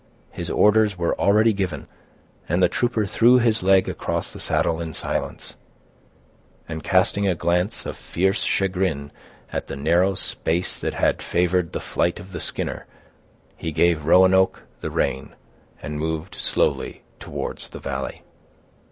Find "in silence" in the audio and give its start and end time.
4.81-5.53